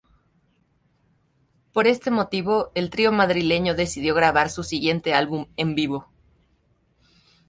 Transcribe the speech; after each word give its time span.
Por 1.73 1.85
este 1.85 2.09
motivo, 2.09 2.71
el 2.73 2.89
trío 2.89 3.11
madrileño 3.11 3.75
decidió 3.75 4.15
grabar 4.15 4.49
su 4.49 4.63
siguiente 4.63 5.13
álbum 5.13 5.45
en 5.57 5.75
vivo. 5.75 6.09